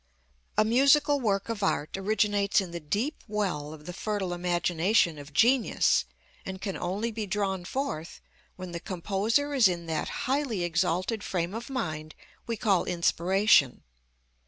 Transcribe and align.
A 0.57 0.65
musical 0.65 1.19
work 1.19 1.47
of 1.47 1.61
art 1.61 1.95
originates 1.95 2.59
in 2.59 2.71
the 2.71 2.79
deep 2.79 3.23
well 3.27 3.71
of 3.71 3.85
the 3.85 3.93
fertile 3.93 4.33
imagination 4.33 5.19
of 5.19 5.31
genius, 5.31 6.05
and 6.43 6.59
can 6.59 6.75
only 6.75 7.11
be 7.11 7.27
drawn 7.27 7.63
forth 7.65 8.19
when 8.55 8.71
the 8.71 8.79
composer 8.79 9.53
is 9.53 9.67
in 9.67 9.85
that 9.85 10.09
highly 10.25 10.63
exalted 10.63 11.23
frame 11.23 11.53
of 11.53 11.69
mind 11.69 12.15
we 12.47 12.57
call 12.57 12.85
inspiration. 12.85 13.83